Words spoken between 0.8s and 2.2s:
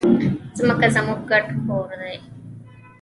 زموږ ګډ کور دی.